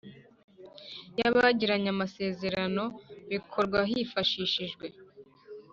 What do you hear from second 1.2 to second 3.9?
abagiranye amasezerano bikorwa